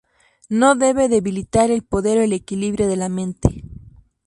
No 0.49 0.73
debe 0.73 1.09
debilitar 1.09 1.69
el 1.69 1.83
poder 1.83 2.17
o 2.17 2.23
el 2.23 2.33
equilibrio 2.33 2.87
de 2.87 2.95
la 2.95 3.07
mente. 3.07 3.61